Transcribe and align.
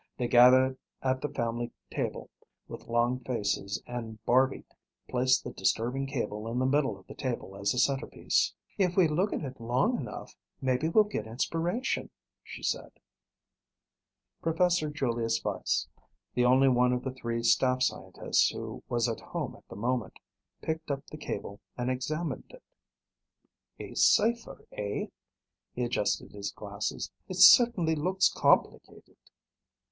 They 0.17 0.27
gathered 0.27 0.79
at 1.03 1.21
the 1.21 1.29
family 1.29 1.69
table 1.91 2.31
with 2.67 2.87
long 2.87 3.19
faces 3.19 3.83
and 3.85 4.17
Barby 4.25 4.63
placed 5.07 5.43
the 5.43 5.51
disturbing 5.53 6.07
cable 6.07 6.47
in 6.47 6.57
the 6.57 6.65
middle 6.65 6.97
of 6.97 7.05
the 7.05 7.13
table 7.13 7.55
as 7.55 7.75
a 7.75 7.77
centerpiece. 7.77 8.51
"If 8.79 8.97
we 8.97 9.07
look 9.07 9.31
at 9.31 9.43
it 9.43 9.61
long 9.61 9.95
enough, 9.99 10.35
maybe 10.59 10.89
we'll 10.89 11.03
get 11.03 11.27
inspiration," 11.27 12.09
she 12.43 12.63
said. 12.63 12.93
Professor 14.41 14.89
Julius 14.89 15.43
Weiss, 15.43 15.87
the 16.33 16.45
only 16.45 16.67
one 16.67 16.93
of 16.93 17.03
the 17.03 17.13
three 17.13 17.43
staff 17.43 17.83
scientists 17.83 18.49
who 18.49 18.81
was 18.89 19.07
at 19.07 19.19
home 19.19 19.55
at 19.55 19.67
the 19.69 19.75
moment, 19.75 20.17
picked 20.63 20.89
up 20.89 21.05
the 21.11 21.17
cable 21.17 21.61
and 21.77 21.91
examined 21.91 22.45
it. 22.49 22.63
"A 23.79 23.93
cipher, 23.93 24.65
eh?" 24.71 25.05
He 25.75 25.83
adjusted 25.83 26.31
his 26.31 26.49
glasses. 26.51 27.11
"It 27.27 27.35
certainly 27.37 27.93
looks 27.93 28.33
complicated." 28.33 29.17